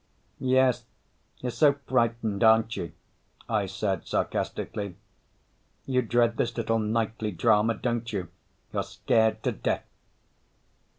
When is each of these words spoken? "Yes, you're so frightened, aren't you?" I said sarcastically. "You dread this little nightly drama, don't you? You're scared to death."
"Yes, 0.39 0.85
you're 1.41 1.51
so 1.51 1.73
frightened, 1.85 2.43
aren't 2.43 2.75
you?" 2.75 2.91
I 3.47 3.67
said 3.67 4.07
sarcastically. 4.07 4.95
"You 5.85 6.01
dread 6.01 6.37
this 6.37 6.57
little 6.57 6.79
nightly 6.79 7.29
drama, 7.29 7.75
don't 7.75 8.11
you? 8.11 8.29
You're 8.73 8.81
scared 8.81 9.43
to 9.43 9.51
death." 9.51 9.85